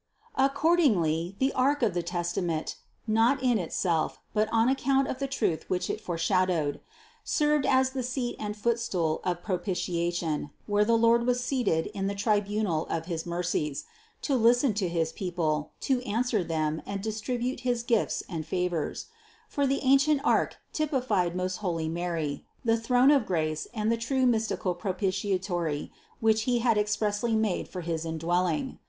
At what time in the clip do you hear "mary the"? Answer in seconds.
21.87-22.75